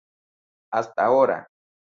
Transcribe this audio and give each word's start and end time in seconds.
Hasta 0.71 1.03
ahora. 1.05 1.47